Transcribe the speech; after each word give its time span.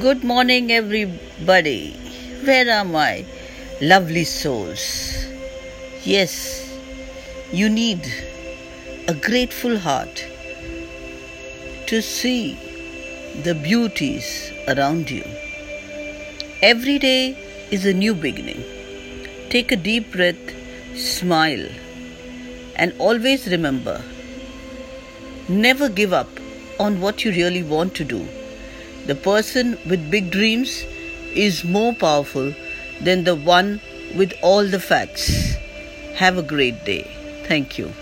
Good 0.00 0.24
morning, 0.24 0.72
everybody. 0.72 1.92
Where 2.44 2.68
are 2.76 2.84
my 2.84 3.24
lovely 3.80 4.24
souls? 4.24 5.26
Yes, 6.02 6.76
you 7.52 7.68
need 7.68 8.06
a 9.06 9.14
grateful 9.14 9.78
heart 9.78 10.26
to 11.86 12.02
see 12.02 12.58
the 13.44 13.54
beauties 13.54 14.52
around 14.66 15.10
you. 15.10 15.24
Every 16.60 16.98
day 16.98 17.36
is 17.70 17.86
a 17.86 17.92
new 17.92 18.14
beginning. 18.14 18.64
Take 19.48 19.70
a 19.70 19.76
deep 19.76 20.10
breath, 20.10 20.54
smile, 20.96 21.68
and 22.74 22.92
always 22.98 23.46
remember 23.46 24.02
never 25.48 25.88
give 25.88 26.12
up 26.12 26.40
on 26.80 27.00
what 27.00 27.24
you 27.24 27.30
really 27.30 27.62
want 27.62 27.94
to 27.94 28.04
do. 28.04 28.26
The 29.06 29.14
person 29.14 29.76
with 29.86 30.10
big 30.10 30.30
dreams 30.30 30.84
is 31.34 31.64
more 31.64 31.92
powerful 31.92 32.54
than 33.00 33.24
the 33.24 33.34
one 33.34 33.80
with 34.14 34.32
all 34.42 34.64
the 34.64 34.80
facts. 34.80 35.56
Have 36.14 36.38
a 36.38 36.42
great 36.42 36.84
day. 36.84 37.06
Thank 37.44 37.76
you. 37.78 37.92